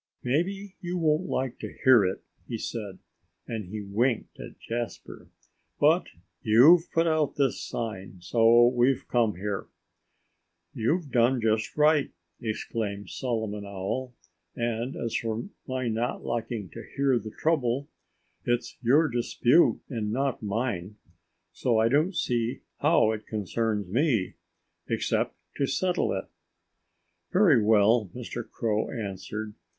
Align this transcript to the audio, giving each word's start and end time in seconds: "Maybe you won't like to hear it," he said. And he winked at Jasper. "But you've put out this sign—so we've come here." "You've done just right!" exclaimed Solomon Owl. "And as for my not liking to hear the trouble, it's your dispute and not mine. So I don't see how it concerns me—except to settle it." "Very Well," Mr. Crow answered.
"Maybe 0.23 0.77
you 0.81 0.97
won't 0.97 1.29
like 1.29 1.59
to 1.59 1.77
hear 1.83 2.03
it," 2.03 2.23
he 2.47 2.57
said. 2.57 2.97
And 3.47 3.65
he 3.65 3.83
winked 3.83 4.39
at 4.39 4.57
Jasper. 4.59 5.27
"But 5.79 6.07
you've 6.41 6.91
put 6.91 7.05
out 7.05 7.35
this 7.35 7.61
sign—so 7.63 8.69
we've 8.69 9.07
come 9.07 9.35
here." 9.35 9.67
"You've 10.73 11.11
done 11.11 11.39
just 11.39 11.77
right!" 11.77 12.09
exclaimed 12.41 13.11
Solomon 13.11 13.63
Owl. 13.63 14.15
"And 14.55 14.95
as 14.95 15.15
for 15.15 15.43
my 15.67 15.87
not 15.87 16.25
liking 16.25 16.69
to 16.71 16.83
hear 16.95 17.19
the 17.19 17.29
trouble, 17.29 17.87
it's 18.43 18.79
your 18.81 19.07
dispute 19.07 19.81
and 19.87 20.11
not 20.11 20.41
mine. 20.41 20.95
So 21.51 21.77
I 21.77 21.89
don't 21.89 22.15
see 22.15 22.61
how 22.79 23.11
it 23.11 23.27
concerns 23.27 23.85
me—except 23.87 25.35
to 25.57 25.67
settle 25.67 26.11
it." 26.13 26.25
"Very 27.31 27.61
Well," 27.63 28.09
Mr. 28.15 28.43
Crow 28.49 28.89
answered. 28.89 29.53